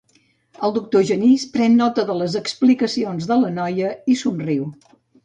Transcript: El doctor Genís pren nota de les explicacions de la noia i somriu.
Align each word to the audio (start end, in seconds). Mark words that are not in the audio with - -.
El 0.67 0.71
doctor 0.77 1.03
Genís 1.09 1.43
pren 1.57 1.77
nota 1.81 2.05
de 2.07 2.15
les 2.21 2.37
explicacions 2.39 3.29
de 3.33 3.39
la 3.43 3.53
noia 3.59 3.93
i 4.15 4.17
somriu. 4.23 4.65